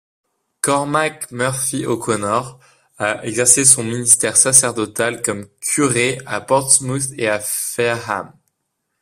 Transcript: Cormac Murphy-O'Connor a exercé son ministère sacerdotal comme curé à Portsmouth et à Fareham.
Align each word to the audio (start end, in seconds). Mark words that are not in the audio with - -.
Cormac 0.61 1.29
Murphy-O'Connor 1.31 2.59
a 2.97 3.23
exercé 3.23 3.65
son 3.65 3.83
ministère 3.83 4.35
sacerdotal 4.35 5.21
comme 5.21 5.45
curé 5.59 6.17
à 6.25 6.41
Portsmouth 6.41 7.11
et 7.19 7.29
à 7.29 7.39
Fareham. 7.39 8.33